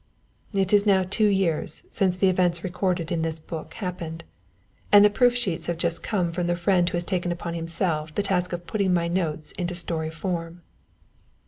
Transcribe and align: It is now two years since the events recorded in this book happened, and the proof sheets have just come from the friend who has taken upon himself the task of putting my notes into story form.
It 0.53 0.73
is 0.73 0.87
now 0.87 1.03
two 1.03 1.27
years 1.27 1.83
since 1.91 2.17
the 2.17 2.27
events 2.27 2.63
recorded 2.63 3.11
in 3.11 3.21
this 3.21 3.39
book 3.39 3.75
happened, 3.75 4.23
and 4.91 5.05
the 5.05 5.11
proof 5.11 5.35
sheets 5.37 5.67
have 5.67 5.77
just 5.77 6.01
come 6.01 6.31
from 6.31 6.47
the 6.47 6.55
friend 6.55 6.89
who 6.89 6.95
has 6.95 7.03
taken 7.03 7.31
upon 7.31 7.53
himself 7.53 8.15
the 8.15 8.23
task 8.23 8.51
of 8.51 8.65
putting 8.65 8.95
my 8.95 9.07
notes 9.07 9.51
into 9.51 9.75
story 9.75 10.09
form. 10.09 10.61